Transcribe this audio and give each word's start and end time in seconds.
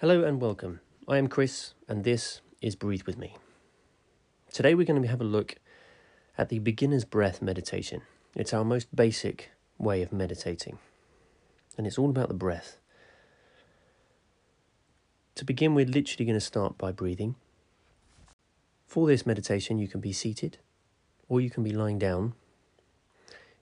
Hello 0.00 0.24
and 0.24 0.40
welcome. 0.40 0.80
I 1.06 1.18
am 1.18 1.28
Chris, 1.28 1.74
and 1.86 2.04
this 2.04 2.40
is 2.62 2.74
Breathe 2.74 3.02
With 3.02 3.18
Me. 3.18 3.36
Today 4.50 4.74
we're 4.74 4.86
going 4.86 5.02
to 5.02 5.06
have 5.06 5.20
a 5.20 5.24
look 5.24 5.56
at 6.38 6.48
the 6.48 6.58
beginner's 6.58 7.04
breath 7.04 7.42
meditation. 7.42 8.00
It's 8.34 8.54
our 8.54 8.64
most 8.64 8.96
basic 8.96 9.50
way 9.76 10.00
of 10.00 10.10
meditating, 10.10 10.78
and 11.76 11.86
it's 11.86 11.98
all 11.98 12.08
about 12.08 12.28
the 12.28 12.34
breath. 12.34 12.78
To 15.34 15.44
begin, 15.44 15.74
we're 15.74 15.84
literally 15.84 16.24
going 16.24 16.32
to 16.32 16.40
start 16.40 16.78
by 16.78 16.92
breathing. 16.92 17.34
For 18.86 19.06
this 19.06 19.26
meditation, 19.26 19.78
you 19.78 19.86
can 19.86 20.00
be 20.00 20.14
seated 20.14 20.56
or 21.28 21.42
you 21.42 21.50
can 21.50 21.62
be 21.62 21.72
lying 21.72 21.98
down 21.98 22.32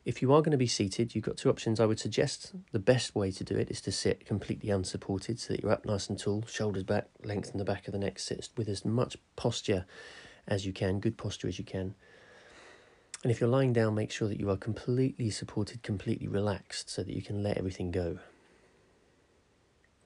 if 0.09 0.23
you 0.23 0.33
are 0.33 0.41
going 0.41 0.53
to 0.53 0.57
be 0.57 0.67
seated, 0.67 1.15
you've 1.15 1.27
got 1.27 1.37
two 1.37 1.51
options. 1.51 1.79
I 1.79 1.85
would 1.85 2.01
suggest 2.01 2.55
the 2.73 2.79
best 2.79 3.15
way 3.15 3.31
to 3.31 3.45
do 3.45 3.55
it 3.55 3.71
is 3.71 3.83
to 3.83 3.93
sit 3.93 4.25
completely 4.25 4.71
unsupported 4.71 5.39
so 5.39 5.53
that 5.53 5.63
you're 5.63 5.71
up 5.71 5.85
nice 5.85 6.09
and 6.09 6.19
tall, 6.19 6.47
shoulders 6.49 6.83
back, 6.83 7.09
lengthen 7.23 7.59
the 7.59 7.65
back 7.65 7.87
of 7.87 7.93
the 7.93 7.99
neck, 7.99 8.19
sit 8.19 8.49
with 8.57 8.71
as 8.71 8.87
much 8.87 9.19
posture 9.37 9.85
as 10.47 10.65
you 10.65 10.73
can, 10.73 10.99
good 10.99 11.19
posture 11.19 11.47
as 11.47 11.59
you 11.59 11.65
can. 11.67 11.95
And 13.23 13.31
if 13.31 13.39
you're 13.39 13.51
lying 13.51 13.75
down, 13.75 13.95
make 13.95 14.11
sure 14.11 14.29
that 14.29 14.41
you 14.41 14.49
are 14.49 14.57
completely 14.57 15.29
supported, 15.29 15.83
completely 15.83 16.27
relaxed 16.27 16.89
so 16.89 17.03
that 17.03 17.15
you 17.15 17.21
can 17.21 17.43
let 17.43 17.59
everything 17.59 17.91
go. 17.91 18.19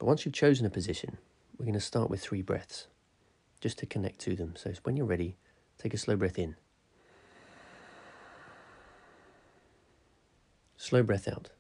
But 0.01 0.07
once 0.07 0.27
you've 0.27 0.35
chosen 0.35 0.67
a 0.67 0.71
position, 0.71 1.17
we're 1.57 1.67
going 1.67 1.75
to 1.75 1.81
start 1.81 2.11
with 2.11 2.21
three 2.21 2.43
breaths 2.43 2.89
just 3.61 3.79
to 3.79 3.87
connect 3.87 4.19
to 4.23 4.35
them. 4.35 4.55
So 4.57 4.73
when 4.83 4.97
you're 4.97 5.07
ready, 5.07 5.37
take 5.79 5.95
a 5.95 5.99
slow 5.99 6.17
breath 6.17 6.41
in. 6.41 6.57
Slow 10.83 11.05
breath 11.05 11.29
out. 11.29 11.51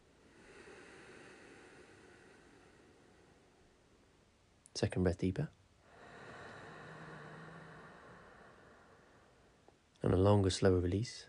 Second 4.75 5.05
breath 5.05 5.19
deeper. 5.19 5.48
And 10.03 10.12
a 10.12 10.17
longer, 10.17 10.51
slower 10.51 10.81
release. 10.81 11.27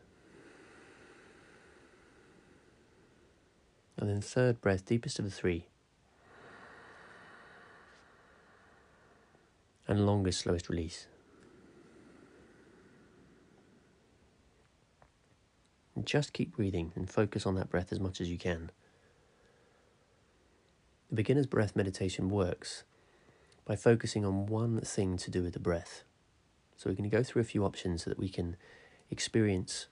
And 3.97 4.09
then 4.09 4.21
third 4.21 4.59
breath, 4.59 4.87
deepest 4.87 5.19
of 5.19 5.25
the 5.25 5.31
three. 5.31 5.67
And 9.87 10.07
longest, 10.07 10.39
slowest 10.39 10.67
release. 10.67 11.05
And 16.03 16.07
just 16.09 16.33
keep 16.33 16.53
breathing 16.53 16.91
and 16.97 17.09
focus 17.09 17.45
on 17.45 17.55
that 17.55 17.69
breath 17.69 17.93
as 17.93 17.99
much 18.01 18.19
as 18.19 18.29
you 18.29 18.37
can. 18.37 18.71
The 21.07 21.15
beginner's 21.15 21.45
breath 21.45 21.77
meditation 21.77 22.27
works 22.27 22.83
by 23.63 23.77
focusing 23.77 24.25
on 24.25 24.45
one 24.45 24.81
thing 24.81 25.15
to 25.15 25.31
do 25.31 25.43
with 25.43 25.53
the 25.53 25.61
breath. 25.61 26.03
So 26.75 26.89
we're 26.89 26.97
going 26.97 27.09
to 27.09 27.15
go 27.15 27.23
through 27.23 27.41
a 27.41 27.45
few 27.45 27.63
options 27.63 28.03
so 28.03 28.09
that 28.09 28.19
we 28.19 28.27
can 28.27 28.57
experience 29.09 29.87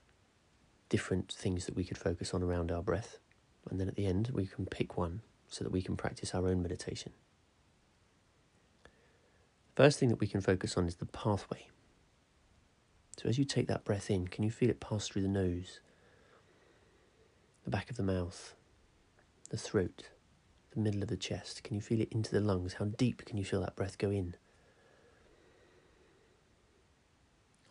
different 0.90 1.32
things 1.32 1.64
that 1.64 1.74
we 1.74 1.82
could 1.82 1.96
focus 1.96 2.34
on 2.34 2.42
around 2.42 2.70
our 2.70 2.82
breath. 2.82 3.16
And 3.70 3.80
then 3.80 3.88
at 3.88 3.94
the 3.94 4.04
end, 4.04 4.32
we 4.34 4.44
can 4.44 4.66
pick 4.66 4.98
one 4.98 5.22
so 5.48 5.64
that 5.64 5.72
we 5.72 5.80
can 5.80 5.96
practice 5.96 6.34
our 6.34 6.46
own 6.46 6.60
meditation. 6.60 7.12
First 9.74 9.98
thing 9.98 10.10
that 10.10 10.20
we 10.20 10.26
can 10.26 10.42
focus 10.42 10.76
on 10.76 10.86
is 10.86 10.96
the 10.96 11.06
pathway. 11.06 11.68
So 13.16 13.30
as 13.30 13.38
you 13.38 13.46
take 13.46 13.68
that 13.68 13.84
breath 13.86 14.10
in, 14.10 14.28
can 14.28 14.44
you 14.44 14.50
feel 14.50 14.68
it 14.68 14.78
pass 14.78 15.08
through 15.08 15.22
the 15.22 15.28
nose? 15.28 15.80
The 17.64 17.70
back 17.70 17.90
of 17.90 17.96
the 17.96 18.02
mouth, 18.02 18.54
the 19.50 19.56
throat, 19.56 20.08
the 20.74 20.80
middle 20.80 21.02
of 21.02 21.08
the 21.08 21.16
chest. 21.16 21.62
Can 21.62 21.76
you 21.76 21.80
feel 21.80 22.00
it 22.00 22.12
into 22.12 22.30
the 22.30 22.40
lungs? 22.40 22.74
How 22.74 22.86
deep 22.86 23.24
can 23.24 23.36
you 23.36 23.44
feel 23.44 23.60
that 23.60 23.76
breath 23.76 23.98
go 23.98 24.10
in? 24.10 24.34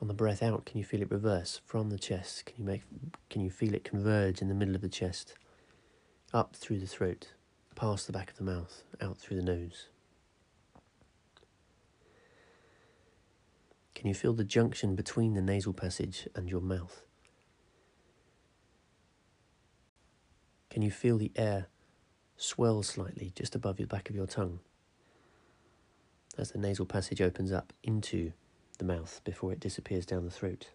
On 0.02 0.08
the 0.08 0.14
breath 0.14 0.42
out, 0.42 0.66
can 0.66 0.80
you 0.80 0.84
feel 0.84 1.02
it 1.02 1.12
reverse 1.12 1.62
from 1.66 1.90
the 1.90 2.00
chest? 2.00 2.46
Can 2.46 2.56
you 2.58 2.66
make 2.66 2.82
can 3.30 3.42
you 3.42 3.52
feel 3.52 3.74
it 3.74 3.84
converge 3.84 4.42
in 4.42 4.48
the 4.48 4.56
middle 4.56 4.76
of 4.76 4.82
the 4.82 4.90
chest? 4.90 5.36
Up 6.34 6.56
through 6.56 6.80
the 6.80 6.88
throat, 6.88 7.34
past 7.76 8.08
the 8.08 8.14
back 8.14 8.32
of 8.32 8.38
the 8.38 8.44
mouth, 8.44 8.84
out 9.02 9.18
through 9.18 9.38
the 9.38 9.44
nose. 9.44 9.90
Can 13.94 14.08
you 14.08 14.16
feel 14.16 14.34
the 14.34 14.44
junction 14.44 14.96
between 14.96 15.36
the 15.36 15.42
nasal 15.42 15.74
passage 15.74 16.28
and 16.34 16.50
your 16.50 16.62
mouth? 16.62 17.04
Can 20.72 20.82
you 20.82 20.90
feel 20.90 21.18
the 21.18 21.34
air 21.36 21.68
swell 22.38 22.82
slightly 22.82 23.34
just 23.36 23.56
above 23.56 23.76
the 23.76 23.84
back 23.84 24.10
of 24.10 24.16
your 24.16 24.26
tongue 24.26 24.62
as 26.38 26.52
the 26.52 26.60
nasal 26.60 26.86
passage 26.86 27.22
opens 27.22 27.52
up 27.52 27.74
into 27.84 28.32
the 28.78 28.86
mouth 28.86 29.20
before 29.26 29.52
it 29.52 29.60
disappears 29.60 30.06
down 30.06 30.24
the 30.24 30.32
throat? 30.32 30.70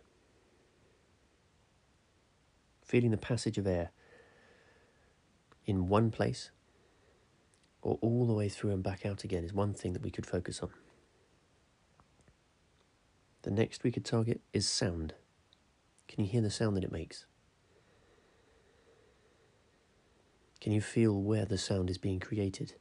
Feeling 2.85 3.11
the 3.11 3.17
passage 3.17 3.57
of 3.57 3.67
air 3.67 3.91
in 5.65 5.89
one 5.89 6.11
place 6.11 6.51
or 7.81 7.99
all 8.03 8.27
the 8.27 8.35
way 8.35 8.51
through 8.51 8.73
and 8.73 8.83
back 8.83 9.07
out 9.07 9.25
again 9.25 9.45
is 9.45 9.55
one 9.55 9.73
thing 9.73 9.95
that 9.95 10.03
we 10.03 10.11
could 10.11 10.27
focus 10.27 10.61
on. 10.61 10.71
The 13.43 13.51
next 13.51 13.83
we 13.83 13.91
could 13.91 14.05
target 14.05 14.43
is 14.53 14.69
sound. 14.69 15.15
Can 16.07 16.23
you 16.23 16.31
hear 16.31 16.43
the 16.43 16.51
sound 16.51 16.77
that 16.77 16.85
it 16.85 16.93
makes? 16.93 17.25
Can 20.67 20.73
you 20.73 20.81
feel 20.81 21.23
where 21.23 21.45
the 21.45 21.59
sound 21.59 21.91
is 21.91 21.97
being 21.97 22.19
created? 22.19 22.75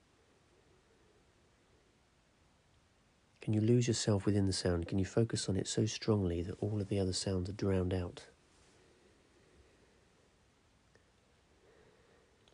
Can 3.42 3.54
you 3.54 3.62
lose 3.62 3.88
yourself 3.88 4.26
within 4.26 4.48
the 4.48 4.54
sound? 4.54 4.88
Can 4.88 4.98
you 4.98 5.06
focus 5.06 5.48
on 5.48 5.56
it 5.56 5.68
so 5.68 5.86
strongly 5.86 6.42
that 6.42 6.58
all 6.60 6.82
of 6.82 6.90
the 6.90 6.98
other 6.98 7.14
sounds 7.14 7.48
are 7.48 7.54
drowned 7.54 7.94
out? 7.94 8.26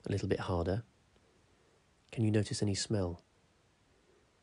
A 0.06 0.12
little 0.12 0.28
bit 0.28 0.42
harder. 0.42 0.84
Can 2.12 2.26
you 2.26 2.32
notice 2.32 2.62
any 2.62 2.76
smell? 2.76 3.22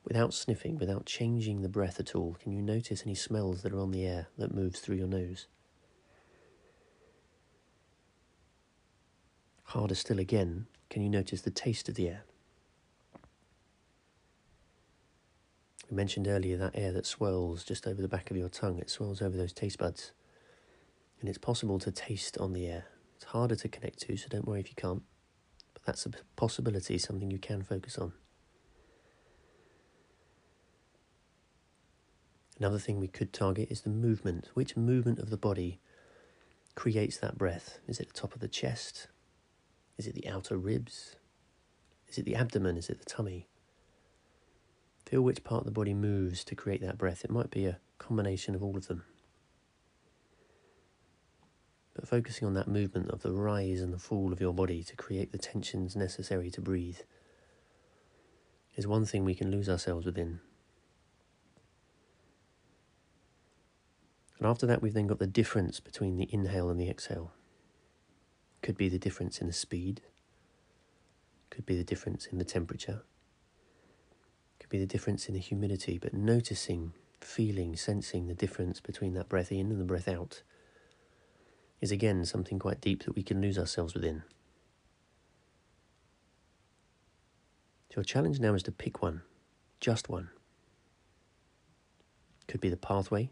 Without 0.06 0.32
sniffing, 0.32 0.78
without 0.78 1.04
changing 1.04 1.60
the 1.60 1.68
breath 1.68 2.00
at 2.00 2.14
all, 2.14 2.38
can 2.40 2.50
you 2.50 2.62
notice 2.62 3.02
any 3.04 3.14
smells 3.14 3.60
that 3.60 3.74
are 3.74 3.80
on 3.80 3.90
the 3.90 4.06
air 4.06 4.28
that 4.38 4.54
moves 4.54 4.80
through 4.80 4.96
your 4.96 5.06
nose? 5.06 5.48
Harder 9.64 9.94
still 9.94 10.18
again, 10.18 10.66
can 10.90 11.02
you 11.02 11.08
notice 11.08 11.42
the 11.42 11.50
taste 11.50 11.88
of 11.88 11.94
the 11.94 12.08
air? 12.08 12.24
We 15.90 15.96
mentioned 15.96 16.28
earlier 16.28 16.56
that 16.58 16.72
air 16.74 16.92
that 16.92 17.06
swirls 17.06 17.64
just 17.64 17.86
over 17.86 18.02
the 18.02 18.08
back 18.08 18.30
of 18.30 18.36
your 18.36 18.48
tongue, 18.48 18.78
it 18.78 18.90
swirls 18.90 19.22
over 19.22 19.36
those 19.36 19.52
taste 19.52 19.78
buds. 19.78 20.12
And 21.20 21.28
it's 21.28 21.38
possible 21.38 21.78
to 21.80 21.90
taste 21.90 22.38
on 22.38 22.52
the 22.52 22.66
air. 22.66 22.84
It's 23.16 23.24
harder 23.24 23.56
to 23.56 23.68
connect 23.68 24.00
to, 24.00 24.16
so 24.16 24.28
don't 24.28 24.46
worry 24.46 24.60
if 24.60 24.68
you 24.68 24.76
can't. 24.76 25.02
But 25.74 25.82
that's 25.84 26.06
a 26.06 26.10
possibility, 26.36 26.98
something 26.98 27.30
you 27.30 27.38
can 27.38 27.62
focus 27.62 27.98
on. 27.98 28.12
Another 32.58 32.78
thing 32.78 32.98
we 32.98 33.08
could 33.08 33.32
target 33.32 33.68
is 33.70 33.82
the 33.82 33.90
movement. 33.90 34.48
Which 34.54 34.76
movement 34.76 35.18
of 35.18 35.30
the 35.30 35.36
body 35.36 35.80
creates 36.74 37.16
that 37.18 37.38
breath? 37.38 37.78
Is 37.86 37.98
it 38.00 38.08
the 38.08 38.20
top 38.20 38.34
of 38.34 38.40
the 38.40 38.48
chest? 38.48 39.08
Is 39.98 40.06
it 40.06 40.14
the 40.14 40.28
outer 40.28 40.56
ribs? 40.56 41.16
Is 42.08 42.18
it 42.18 42.24
the 42.24 42.36
abdomen? 42.36 42.76
Is 42.76 42.88
it 42.88 43.00
the 43.00 43.04
tummy? 43.04 43.48
Feel 45.04 45.22
which 45.22 45.42
part 45.42 45.62
of 45.62 45.66
the 45.66 45.72
body 45.72 45.92
moves 45.92 46.44
to 46.44 46.54
create 46.54 46.80
that 46.82 46.96
breath. 46.96 47.24
It 47.24 47.30
might 47.30 47.50
be 47.50 47.66
a 47.66 47.80
combination 47.98 48.54
of 48.54 48.62
all 48.62 48.76
of 48.76 48.86
them. 48.86 49.04
But 51.94 52.06
focusing 52.06 52.46
on 52.46 52.54
that 52.54 52.68
movement 52.68 53.10
of 53.10 53.22
the 53.22 53.32
rise 53.32 53.80
and 53.80 53.92
the 53.92 53.98
fall 53.98 54.32
of 54.32 54.40
your 54.40 54.54
body 54.54 54.84
to 54.84 54.94
create 54.94 55.32
the 55.32 55.38
tensions 55.38 55.96
necessary 55.96 56.48
to 56.52 56.60
breathe 56.60 57.00
is 58.76 58.86
one 58.86 59.04
thing 59.04 59.24
we 59.24 59.34
can 59.34 59.50
lose 59.50 59.68
ourselves 59.68 60.06
within. 60.06 60.38
And 64.38 64.46
after 64.46 64.66
that, 64.66 64.80
we've 64.80 64.94
then 64.94 65.08
got 65.08 65.18
the 65.18 65.26
difference 65.26 65.80
between 65.80 66.16
the 66.16 66.28
inhale 66.30 66.70
and 66.70 66.78
the 66.78 66.88
exhale. 66.88 67.32
Could 68.68 68.76
be 68.76 68.90
the 68.90 68.98
difference 68.98 69.40
in 69.40 69.46
the 69.46 69.54
speed, 69.54 70.02
could 71.48 71.64
be 71.64 71.74
the 71.74 71.82
difference 71.82 72.26
in 72.26 72.36
the 72.36 72.44
temperature, 72.44 73.00
could 74.60 74.68
be 74.68 74.78
the 74.78 74.84
difference 74.84 75.26
in 75.26 75.32
the 75.32 75.40
humidity, 75.40 75.96
but 75.96 76.12
noticing, 76.12 76.92
feeling, 77.18 77.76
sensing 77.76 78.26
the 78.26 78.34
difference 78.34 78.78
between 78.78 79.14
that 79.14 79.30
breath 79.30 79.50
in 79.50 79.70
and 79.70 79.80
the 79.80 79.86
breath 79.86 80.06
out 80.06 80.42
is 81.80 81.90
again 81.90 82.26
something 82.26 82.58
quite 82.58 82.82
deep 82.82 83.04
that 83.04 83.16
we 83.16 83.22
can 83.22 83.40
lose 83.40 83.58
ourselves 83.58 83.94
within. 83.94 84.22
So 87.88 88.00
your 88.00 88.04
challenge 88.04 88.38
now 88.38 88.52
is 88.52 88.64
to 88.64 88.70
pick 88.70 89.00
one, 89.00 89.22
just 89.80 90.10
one. 90.10 90.28
Could 92.46 92.60
be 92.60 92.68
the 92.68 92.76
pathway, 92.76 93.30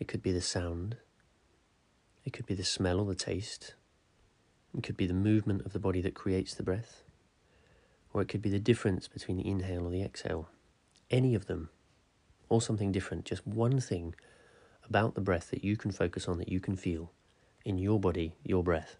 it 0.00 0.08
could 0.08 0.22
be 0.22 0.32
the 0.32 0.40
sound, 0.40 0.96
it 2.28 2.34
could 2.34 2.46
be 2.46 2.54
the 2.54 2.64
smell 2.64 3.00
or 3.00 3.06
the 3.06 3.14
taste. 3.16 3.74
It 4.76 4.82
could 4.84 4.96
be 4.98 5.06
the 5.06 5.14
movement 5.14 5.66
of 5.66 5.72
the 5.72 5.80
body 5.80 6.02
that 6.02 6.14
creates 6.14 6.54
the 6.54 6.62
breath. 6.62 7.02
or 8.12 8.22
it 8.22 8.28
could 8.28 8.42
be 8.42 8.50
the 8.50 8.58
difference 8.58 9.08
between 9.08 9.36
the 9.36 9.48
inhale 9.48 9.86
or 9.86 9.90
the 9.90 10.02
exhale. 10.02 10.48
Any 11.10 11.34
of 11.34 11.46
them, 11.46 11.70
or 12.48 12.60
something 12.62 12.92
different, 12.92 13.24
just 13.24 13.46
one 13.46 13.80
thing 13.80 14.14
about 14.88 15.14
the 15.14 15.20
breath 15.20 15.50
that 15.50 15.64
you 15.64 15.76
can 15.76 15.90
focus 15.90 16.28
on, 16.28 16.38
that 16.38 16.48
you 16.48 16.60
can 16.60 16.76
feel 16.76 17.12
in 17.64 17.78
your 17.78 18.00
body, 18.00 18.34
your 18.42 18.62
breath. 18.62 18.96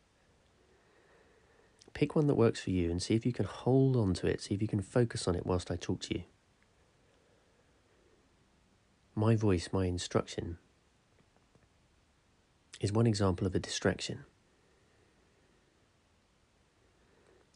Pick 1.94 2.14
one 2.14 2.26
that 2.26 2.34
works 2.34 2.60
for 2.60 2.70
you 2.70 2.90
and 2.90 3.02
see 3.02 3.14
if 3.14 3.24
you 3.26 3.32
can 3.32 3.46
hold 3.46 3.96
on 3.96 4.14
to 4.14 4.26
it, 4.26 4.40
see 4.42 4.54
if 4.54 4.62
you 4.62 4.68
can 4.68 4.82
focus 4.82 5.26
on 5.26 5.34
it 5.34 5.46
whilst 5.46 5.70
I 5.70 5.76
talk 5.76 6.00
to 6.02 6.14
you. 6.14 6.24
My 9.14 9.34
voice, 9.34 9.70
my 9.72 9.86
instruction, 9.86 10.58
is 12.80 12.92
one 12.92 13.06
example 13.06 13.46
of 13.46 13.54
a 13.54 13.58
distraction. 13.58 14.24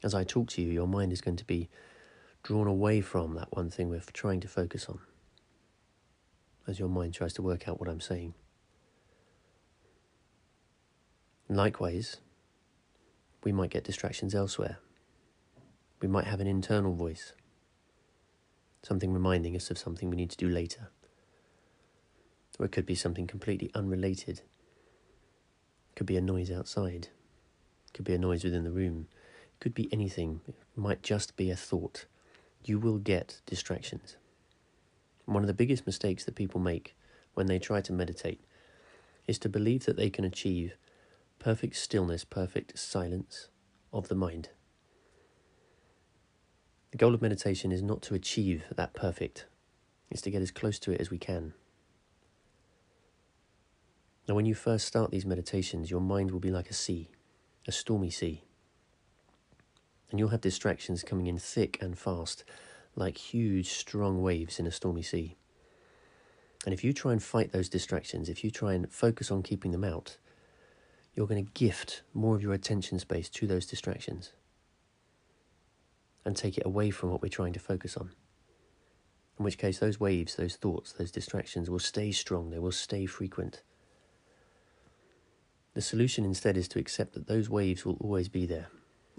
As 0.02 0.14
I 0.14 0.24
talk 0.24 0.48
to 0.50 0.62
you, 0.62 0.68
your 0.68 0.88
mind 0.88 1.12
is 1.12 1.20
going 1.20 1.36
to 1.36 1.44
be 1.44 1.68
drawn 2.42 2.66
away 2.66 3.00
from 3.00 3.34
that 3.34 3.54
one 3.54 3.70
thing 3.70 3.88
we're 3.88 4.02
trying 4.12 4.40
to 4.40 4.48
focus 4.48 4.86
on 4.88 4.98
as 6.66 6.78
your 6.78 6.88
mind 6.88 7.14
tries 7.14 7.32
to 7.34 7.42
work 7.42 7.68
out 7.68 7.80
what 7.80 7.88
I'm 7.88 8.00
saying. 8.00 8.34
Likewise, 11.48 12.18
we 13.44 13.52
might 13.52 13.70
get 13.70 13.84
distractions 13.84 14.34
elsewhere. 14.34 14.78
We 16.00 16.08
might 16.08 16.26
have 16.26 16.40
an 16.40 16.46
internal 16.46 16.94
voice, 16.94 17.32
something 18.82 19.12
reminding 19.12 19.56
us 19.56 19.70
of 19.70 19.78
something 19.78 20.08
we 20.08 20.16
need 20.16 20.30
to 20.30 20.36
do 20.36 20.48
later. 20.48 20.90
Or 22.58 22.66
it 22.66 22.72
could 22.72 22.86
be 22.86 22.94
something 22.94 23.26
completely 23.26 23.70
unrelated. 23.74 24.42
Could 25.94 26.06
be 26.06 26.16
a 26.16 26.20
noise 26.20 26.50
outside. 26.50 27.08
Could 27.92 28.04
be 28.04 28.14
a 28.14 28.18
noise 28.18 28.44
within 28.44 28.64
the 28.64 28.70
room. 28.70 29.08
Could 29.60 29.74
be 29.74 29.92
anything. 29.92 30.40
It 30.46 30.54
might 30.74 31.02
just 31.02 31.36
be 31.36 31.50
a 31.50 31.56
thought. 31.56 32.06
You 32.64 32.78
will 32.78 32.98
get 32.98 33.40
distractions. 33.46 34.16
One 35.26 35.42
of 35.42 35.46
the 35.46 35.54
biggest 35.54 35.86
mistakes 35.86 36.24
that 36.24 36.34
people 36.34 36.60
make 36.60 36.96
when 37.34 37.46
they 37.46 37.58
try 37.58 37.80
to 37.82 37.92
meditate 37.92 38.40
is 39.26 39.38
to 39.38 39.48
believe 39.48 39.84
that 39.86 39.96
they 39.96 40.10
can 40.10 40.24
achieve 40.24 40.76
perfect 41.38 41.76
stillness, 41.76 42.24
perfect 42.24 42.78
silence 42.78 43.48
of 43.92 44.08
the 44.08 44.14
mind. 44.14 44.48
The 46.90 46.98
goal 46.98 47.14
of 47.14 47.22
meditation 47.22 47.72
is 47.72 47.82
not 47.82 48.02
to 48.02 48.14
achieve 48.14 48.64
that 48.74 48.94
perfect, 48.94 49.46
it's 50.10 50.22
to 50.22 50.30
get 50.30 50.42
as 50.42 50.50
close 50.50 50.78
to 50.80 50.92
it 50.92 51.00
as 51.00 51.10
we 51.10 51.18
can. 51.18 51.54
Now, 54.28 54.34
when 54.34 54.46
you 54.46 54.54
first 54.54 54.86
start 54.86 55.10
these 55.10 55.26
meditations, 55.26 55.90
your 55.90 56.00
mind 56.00 56.30
will 56.30 56.40
be 56.40 56.50
like 56.50 56.70
a 56.70 56.74
sea, 56.74 57.10
a 57.66 57.72
stormy 57.72 58.10
sea. 58.10 58.44
And 60.10 60.20
you'll 60.20 60.28
have 60.28 60.40
distractions 60.40 61.02
coming 61.02 61.26
in 61.26 61.38
thick 61.38 61.78
and 61.80 61.98
fast 61.98 62.44
like 62.94 63.16
huge, 63.16 63.70
strong 63.70 64.22
waves 64.22 64.58
in 64.58 64.66
a 64.66 64.70
stormy 64.70 65.02
sea. 65.02 65.36
And 66.64 66.72
if 66.72 66.84
you 66.84 66.92
try 66.92 67.12
and 67.12 67.22
fight 67.22 67.52
those 67.52 67.68
distractions, 67.68 68.28
if 68.28 68.44
you 68.44 68.50
try 68.50 68.74
and 68.74 68.92
focus 68.92 69.30
on 69.30 69.42
keeping 69.42 69.72
them 69.72 69.82
out, 69.82 70.18
you're 71.14 71.26
going 71.26 71.44
to 71.44 71.52
gift 71.52 72.02
more 72.14 72.36
of 72.36 72.42
your 72.42 72.52
attention 72.52 72.98
space 72.98 73.28
to 73.30 73.46
those 73.46 73.66
distractions 73.66 74.32
and 76.24 76.36
take 76.36 76.56
it 76.56 76.66
away 76.66 76.90
from 76.90 77.10
what 77.10 77.20
we're 77.20 77.28
trying 77.28 77.52
to 77.52 77.58
focus 77.58 77.96
on. 77.96 78.12
In 79.38 79.44
which 79.44 79.58
case, 79.58 79.78
those 79.78 79.98
waves, 79.98 80.36
those 80.36 80.56
thoughts, 80.56 80.92
those 80.92 81.10
distractions 81.10 81.68
will 81.68 81.80
stay 81.80 82.12
strong, 82.12 82.50
they 82.50 82.60
will 82.60 82.70
stay 82.70 83.06
frequent. 83.06 83.62
The 85.74 85.80
solution 85.82 86.24
instead 86.24 86.56
is 86.56 86.68
to 86.68 86.78
accept 86.78 87.14
that 87.14 87.26
those 87.26 87.48
waves 87.48 87.84
will 87.84 87.96
always 88.00 88.28
be 88.28 88.44
there 88.44 88.68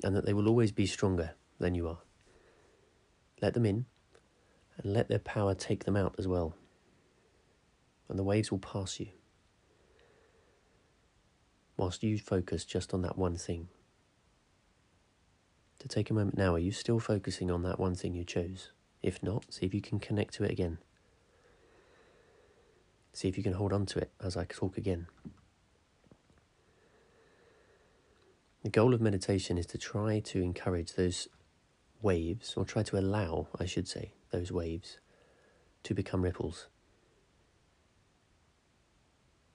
and 0.03 0.15
that 0.15 0.25
they 0.25 0.33
will 0.33 0.47
always 0.47 0.71
be 0.71 0.85
stronger 0.85 1.31
than 1.59 1.73
you 1.73 1.87
are. 1.87 1.99
Let 3.41 3.53
them 3.53 3.65
in 3.65 3.85
and 4.77 4.93
let 4.93 5.09
their 5.09 5.19
power 5.19 5.55
take 5.55 5.85
them 5.85 5.95
out 5.95 6.15
as 6.17 6.27
well. 6.27 6.55
And 8.09 8.19
the 8.19 8.23
waves 8.23 8.51
will 8.51 8.59
pass 8.59 8.99
you. 8.99 9.07
Whilst 11.77 12.03
you 12.03 12.19
focus 12.19 12.65
just 12.65 12.93
on 12.93 13.01
that 13.01 13.17
one 13.17 13.35
thing. 13.35 13.69
To 15.79 15.87
take 15.87 16.09
a 16.09 16.13
moment 16.13 16.37
now, 16.37 16.53
are 16.53 16.59
you 16.59 16.71
still 16.71 16.99
focusing 16.99 17.49
on 17.49 17.63
that 17.63 17.79
one 17.79 17.95
thing 17.95 18.13
you 18.13 18.23
chose? 18.23 18.69
If 19.01 19.21
not, 19.23 19.51
see 19.51 19.65
if 19.65 19.73
you 19.73 19.81
can 19.81 19.99
connect 19.99 20.35
to 20.35 20.43
it 20.43 20.51
again. 20.51 20.77
See 23.11 23.27
if 23.27 23.37
you 23.37 23.43
can 23.43 23.53
hold 23.53 23.73
on 23.73 23.85
to 23.87 23.99
it 23.99 24.11
as 24.23 24.37
I 24.37 24.45
talk 24.45 24.77
again. 24.77 25.07
The 28.62 28.62
goal 28.73 28.93
of 28.93 28.99
meditation 28.99 29.57
is 29.57 29.67
to 29.67 29.77
try 29.77 30.19
to 30.19 30.41
encourage 30.41 30.93
those 30.93 31.29
waves, 32.01 32.55
or 32.57 32.65
try 32.65 32.83
to 32.83 32.97
allow, 32.97 33.47
I 33.57 33.65
should 33.65 33.87
say, 33.87 34.13
those 34.31 34.51
waves 34.51 34.97
to 35.83 35.93
become 35.93 36.23
ripples. 36.23 36.67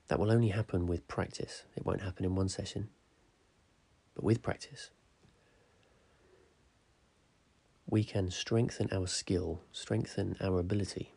That 0.07 0.19
will 0.19 0.31
only 0.31 0.49
happen 0.49 0.87
with 0.87 1.07
practice. 1.09 1.65
It 1.77 1.85
won't 1.85 2.01
happen 2.01 2.25
in 2.25 2.35
one 2.37 2.49
session, 2.49 2.89
but 4.15 4.25
with 4.25 4.41
practice. 4.41 4.91
We 7.87 8.05
can 8.05 8.31
strengthen 8.31 8.89
our 8.93 9.07
skill, 9.07 9.63
strengthen 9.73 10.37
our 10.41 10.59
ability 10.59 11.15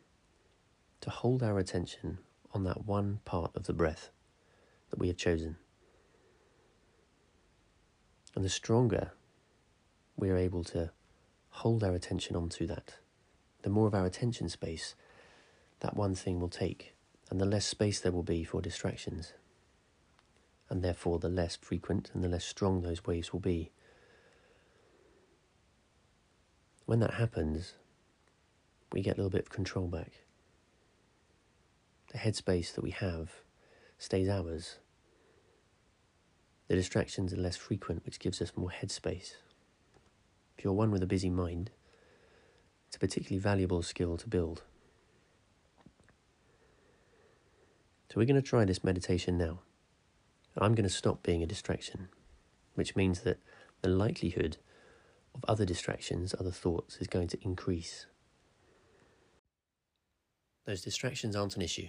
to 1.02 1.10
hold 1.10 1.42
our 1.42 1.58
attention 1.58 2.18
on 2.52 2.64
that 2.64 2.84
one 2.84 3.20
part 3.24 3.52
of 3.54 3.64
the 3.64 3.72
breath 3.72 4.10
that 4.90 4.98
we 4.98 5.08
have 5.08 5.16
chosen. 5.16 5.56
And 8.34 8.44
the 8.44 8.48
stronger 8.48 9.12
we 10.16 10.30
are 10.30 10.36
able 10.36 10.64
to 10.64 10.90
hold 11.50 11.84
our 11.84 11.94
attention 11.94 12.36
onto 12.36 12.66
that, 12.66 12.96
the 13.62 13.70
more 13.70 13.86
of 13.86 13.94
our 13.94 14.06
attention 14.06 14.48
space 14.48 14.94
that 15.80 15.96
one 15.96 16.14
thing 16.14 16.40
will 16.40 16.48
take, 16.48 16.94
and 17.30 17.40
the 17.40 17.44
less 17.44 17.66
space 17.66 18.00
there 18.00 18.12
will 18.12 18.22
be 18.22 18.44
for 18.44 18.62
distractions. 18.62 19.32
And 20.70 20.82
therefore, 20.82 21.18
the 21.18 21.28
less 21.28 21.56
frequent 21.56 22.10
and 22.14 22.24
the 22.24 22.28
less 22.28 22.44
strong 22.44 22.80
those 22.80 23.04
waves 23.04 23.32
will 23.32 23.40
be. 23.40 23.72
When 26.86 27.00
that 27.00 27.14
happens, 27.14 27.74
we 28.92 29.02
get 29.02 29.14
a 29.14 29.16
little 29.16 29.30
bit 29.30 29.42
of 29.42 29.50
control 29.50 29.88
back. 29.88 30.12
The 32.12 32.18
headspace 32.18 32.74
that 32.74 32.82
we 32.82 32.90
have 32.90 33.30
stays 33.98 34.28
ours. 34.28 34.78
The 36.72 36.78
distractions 36.78 37.34
are 37.34 37.36
less 37.36 37.58
frequent, 37.58 38.02
which 38.06 38.18
gives 38.18 38.40
us 38.40 38.56
more 38.56 38.70
headspace. 38.70 39.34
If 40.56 40.64
you're 40.64 40.72
one 40.72 40.90
with 40.90 41.02
a 41.02 41.06
busy 41.06 41.28
mind, 41.28 41.70
it's 42.86 42.96
a 42.96 42.98
particularly 42.98 43.38
valuable 43.38 43.82
skill 43.82 44.16
to 44.16 44.26
build. 44.26 44.62
So 48.08 48.14
we're 48.16 48.24
going 48.24 48.36
to 48.36 48.40
try 48.40 48.64
this 48.64 48.82
meditation 48.82 49.36
now. 49.36 49.58
I'm 50.56 50.74
going 50.74 50.88
to 50.88 50.88
stop 50.88 51.22
being 51.22 51.42
a 51.42 51.46
distraction, 51.46 52.08
which 52.74 52.96
means 52.96 53.20
that 53.20 53.40
the 53.82 53.90
likelihood 53.90 54.56
of 55.34 55.44
other 55.46 55.66
distractions, 55.66 56.34
other 56.40 56.50
thoughts, 56.50 56.96
is 56.96 57.06
going 57.06 57.28
to 57.28 57.38
increase. 57.42 58.06
Those 60.64 60.80
distractions 60.80 61.36
aren't 61.36 61.56
an 61.56 61.60
issue 61.60 61.88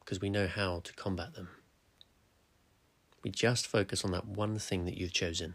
because 0.00 0.20
we 0.20 0.28
know 0.28 0.48
how 0.48 0.80
to 0.80 0.92
combat 0.92 1.32
them. 1.32 1.48
We 3.22 3.30
just 3.30 3.66
focus 3.66 4.04
on 4.04 4.12
that 4.12 4.26
one 4.26 4.58
thing 4.58 4.84
that 4.86 4.96
you've 4.96 5.12
chosen. 5.12 5.54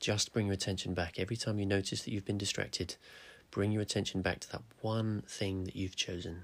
Just 0.00 0.32
bring 0.32 0.46
your 0.46 0.54
attention 0.54 0.94
back. 0.94 1.18
Every 1.18 1.36
time 1.36 1.58
you 1.58 1.66
notice 1.66 2.02
that 2.02 2.10
you've 2.10 2.24
been 2.24 2.38
distracted, 2.38 2.96
bring 3.50 3.70
your 3.70 3.82
attention 3.82 4.22
back 4.22 4.40
to 4.40 4.52
that 4.52 4.62
one 4.80 5.22
thing 5.28 5.64
that 5.64 5.76
you've 5.76 5.96
chosen. 5.96 6.42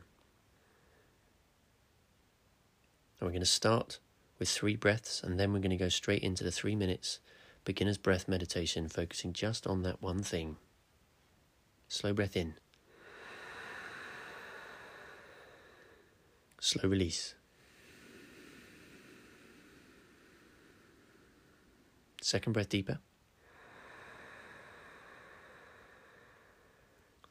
And 3.19 3.27
we're 3.27 3.31
going 3.31 3.41
to 3.41 3.47
start 3.47 3.99
with 4.39 4.49
three 4.49 4.77
breaths, 4.77 5.23
and 5.23 5.41
then 5.41 5.53
we're 5.53 5.61
going 5.61 5.71
to 5.71 5.77
go 5.77 5.89
straight 5.89 6.23
into 6.23 6.45
the 6.45 6.53
three 6.53 6.77
minutes 6.77 7.21
beginner's 7.65 7.99
breath 7.99 8.29
meditation, 8.29 8.89
focusing 8.89 9.33
just 9.33 9.67
on 9.67 9.83
that 9.83 10.01
one 10.01 10.23
thing. 10.23 10.57
Slow 11.89 12.13
breath 12.13 12.37
in, 12.37 12.55
slow 16.61 16.89
release. 16.89 17.35
Second 22.27 22.55
breath 22.55 22.69
deeper. 22.69 22.99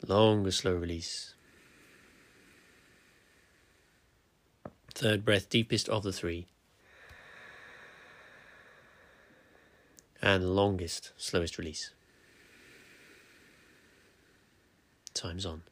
Longer, 0.07 0.51
slow 0.51 0.73
release. 0.73 1.33
Third 4.93 5.25
breath, 5.25 5.49
deepest 5.49 5.89
of 5.89 6.03
the 6.03 6.13
three. 6.13 6.47
And 10.21 10.55
longest, 10.55 11.11
slowest 11.17 11.57
release. 11.57 11.91
Time's 15.13 15.45
on. 15.45 15.63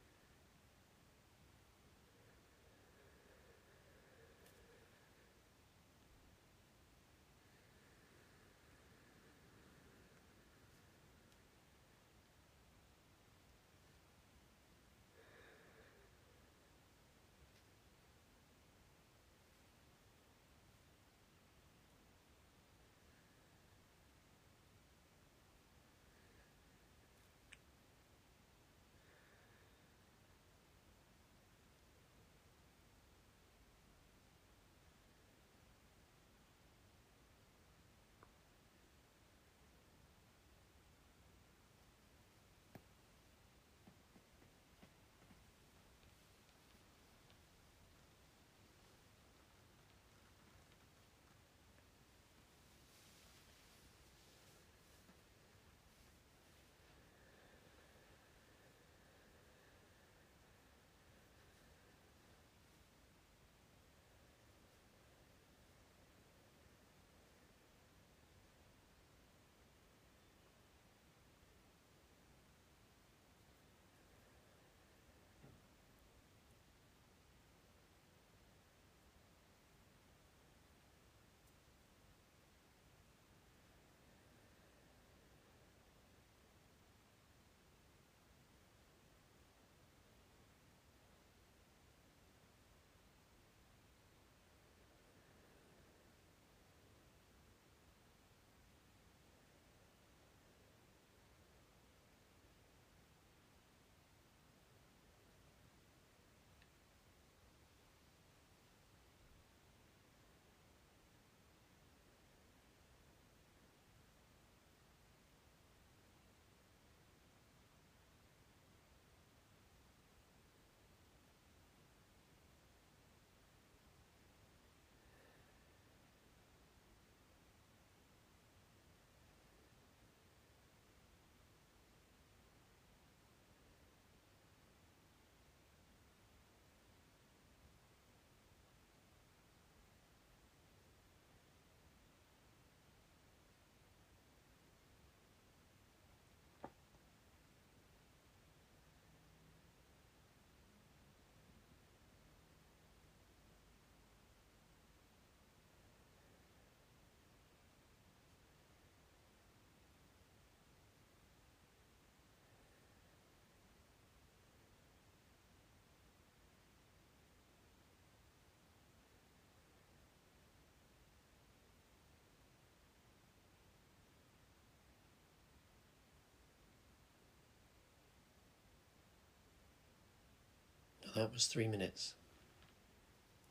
That 181.14 181.32
was 181.32 181.46
three 181.46 181.68
minutes. 181.68 182.14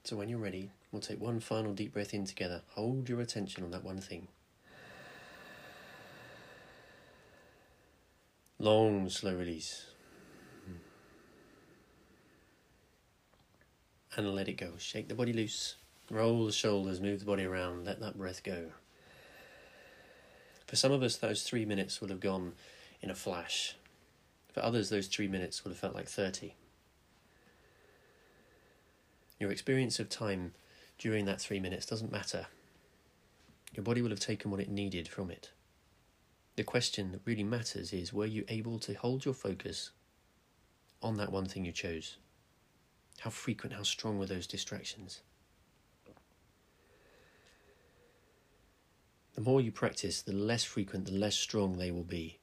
So 0.03 0.17
when 0.17 0.27
you're 0.27 0.39
ready, 0.39 0.71
we'll 0.91 1.01
take 1.01 1.21
one 1.21 1.39
final 1.39 1.73
deep 1.73 1.93
breath 1.93 2.13
in 2.13 2.25
together. 2.25 2.61
Hold 2.71 3.07
your 3.07 3.21
attention 3.21 3.63
on 3.63 3.71
that 3.71 3.85
one 3.85 4.01
thing. 4.01 4.27
Long, 8.59 9.09
slow 9.09 9.33
release. 9.33 9.85
And 14.15 14.35
let 14.35 14.49
it 14.49 14.57
go. 14.57 14.73
Shake 14.77 15.07
the 15.07 15.15
body 15.15 15.31
loose. 15.31 15.77
Roll 16.09 16.45
the 16.45 16.51
shoulders, 16.51 16.99
move 16.99 17.21
the 17.21 17.25
body 17.25 17.45
around, 17.45 17.85
let 17.85 18.01
that 18.01 18.17
breath 18.17 18.43
go. 18.43 18.71
For 20.67 20.75
some 20.75 20.91
of 20.91 21.01
us, 21.01 21.15
those 21.15 21.43
three 21.43 21.63
minutes 21.65 22.01
would 22.01 22.09
have 22.09 22.19
gone 22.19 22.53
in 23.01 23.09
a 23.09 23.15
flash. 23.15 23.77
For 24.51 24.61
others, 24.61 24.89
those 24.89 25.07
three 25.07 25.29
minutes 25.29 25.63
would 25.63 25.71
have 25.71 25.79
felt 25.79 25.95
like 25.95 26.09
30. 26.09 26.55
Your 29.43 29.51
experience 29.51 29.99
of 29.99 30.07
time 30.07 30.53
during 30.97 31.25
that 31.25 31.41
three 31.41 31.59
minutes 31.59 31.85
doesn't 31.85 32.13
matter. 32.13 32.47
Your 33.75 33.83
body 33.83 34.01
will 34.01 34.11
have 34.11 34.21
taken 34.21 34.49
what 34.49 34.61
it 34.61 34.69
needed 34.69 35.05
from 35.05 35.29
it. 35.29 35.51
The 36.55 36.63
question 36.63 37.11
that 37.11 37.23
really 37.25 37.43
matters 37.43 37.91
is 37.91 38.13
were 38.13 38.25
you 38.25 38.45
able 38.47 38.79
to 38.79 38.93
hold 38.93 39.25
your 39.25 39.33
focus 39.33 39.89
on 41.01 41.17
that 41.17 41.29
one 41.29 41.45
thing 41.45 41.65
you 41.65 41.73
chose? 41.73 42.15
How 43.19 43.31
frequent, 43.31 43.75
how 43.75 43.83
strong 43.83 44.17
were 44.17 44.27
those 44.27 44.47
distractions? 44.47 45.19
The 49.35 49.41
more 49.41 49.59
you 49.59 49.73
practice, 49.73 50.21
the 50.21 50.31
less 50.31 50.63
frequent, 50.63 51.07
the 51.07 51.11
less 51.11 51.35
strong 51.35 51.77
they 51.77 51.91
will 51.91 52.05
be. 52.05 52.39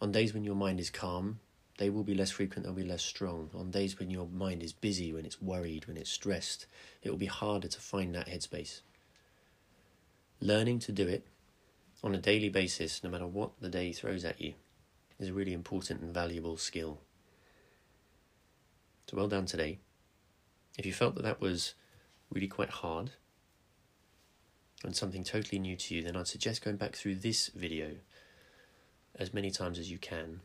On 0.00 0.12
days 0.12 0.32
when 0.32 0.44
your 0.44 0.54
mind 0.54 0.78
is 0.78 0.88
calm, 0.88 1.40
they 1.80 1.88
will 1.88 2.04
be 2.04 2.14
less 2.14 2.30
frequent, 2.30 2.62
they'll 2.62 2.74
be 2.74 2.84
less 2.84 3.02
strong. 3.02 3.48
On 3.54 3.70
days 3.70 3.98
when 3.98 4.10
your 4.10 4.26
mind 4.26 4.62
is 4.62 4.74
busy, 4.74 5.14
when 5.14 5.24
it's 5.24 5.40
worried, 5.40 5.86
when 5.86 5.96
it's 5.96 6.10
stressed, 6.10 6.66
it 7.02 7.08
will 7.08 7.16
be 7.16 7.24
harder 7.24 7.68
to 7.68 7.80
find 7.80 8.14
that 8.14 8.28
headspace. 8.28 8.82
Learning 10.42 10.78
to 10.78 10.92
do 10.92 11.08
it 11.08 11.26
on 12.04 12.14
a 12.14 12.18
daily 12.18 12.50
basis, 12.50 13.02
no 13.02 13.08
matter 13.08 13.26
what 13.26 13.52
the 13.62 13.70
day 13.70 13.92
throws 13.92 14.26
at 14.26 14.42
you, 14.42 14.52
is 15.18 15.30
a 15.30 15.32
really 15.32 15.54
important 15.54 16.02
and 16.02 16.12
valuable 16.12 16.58
skill. 16.58 17.00
So, 19.10 19.16
well 19.16 19.28
done 19.28 19.46
today. 19.46 19.78
If 20.76 20.84
you 20.84 20.92
felt 20.92 21.14
that 21.14 21.22
that 21.22 21.40
was 21.40 21.72
really 22.30 22.46
quite 22.46 22.68
hard 22.68 23.12
and 24.84 24.94
something 24.94 25.24
totally 25.24 25.58
new 25.58 25.76
to 25.76 25.94
you, 25.94 26.02
then 26.02 26.14
I'd 26.14 26.28
suggest 26.28 26.62
going 26.62 26.76
back 26.76 26.94
through 26.94 27.14
this 27.14 27.48
video 27.48 27.92
as 29.14 29.32
many 29.32 29.50
times 29.50 29.78
as 29.78 29.90
you 29.90 29.96
can 29.96 30.42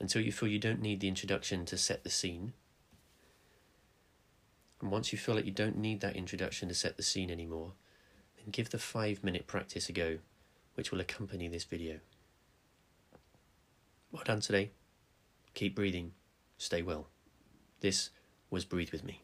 until 0.00 0.22
you 0.22 0.32
feel 0.32 0.48
you 0.48 0.58
don't 0.58 0.80
need 0.80 1.00
the 1.00 1.08
introduction 1.08 1.64
to 1.66 1.76
set 1.76 2.02
the 2.02 2.10
scene. 2.10 2.54
And 4.80 4.90
once 4.90 5.12
you 5.12 5.18
feel 5.18 5.34
like 5.34 5.44
you 5.44 5.52
don't 5.52 5.76
need 5.76 6.00
that 6.00 6.16
introduction 6.16 6.68
to 6.68 6.74
set 6.74 6.96
the 6.96 7.02
scene 7.02 7.30
anymore, 7.30 7.72
then 8.36 8.50
give 8.50 8.70
the 8.70 8.78
five 8.78 9.22
minute 9.22 9.46
practice 9.46 9.88
a 9.88 9.92
go, 9.92 10.18
which 10.74 10.90
will 10.90 11.00
accompany 11.00 11.48
this 11.48 11.64
video. 11.64 12.00
Well 14.10 14.22
done 14.24 14.40
today. 14.40 14.70
Keep 15.54 15.76
breathing. 15.76 16.12
Stay 16.56 16.82
well. 16.82 17.08
This 17.80 18.10
was 18.50 18.64
Breathe 18.64 18.90
With 18.90 19.04
Me. 19.04 19.22